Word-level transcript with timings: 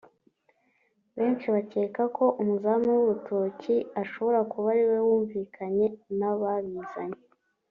Benshi 1.17 1.45
bakeka 1.55 2.03
ko 2.17 2.25
umuzamu 2.41 2.89
w’urutoki 2.97 3.75
ashobora 4.01 4.39
kuba 4.51 4.67
ariwe 4.73 4.97
wumvikanye 5.07 5.85
n’ababizanye 6.17 7.21